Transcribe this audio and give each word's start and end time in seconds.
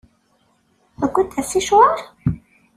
Tewwiḍ-d 0.99 1.39
asicwaṛ? 1.41 1.95